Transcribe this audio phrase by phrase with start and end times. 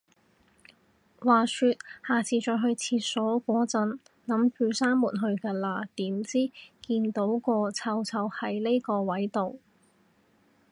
[1.19, 1.69] 話說，
[2.07, 9.53] 下就再去廁所個陣，諗住閂門去㗎啦，點知，見到個臭臭係呢個位到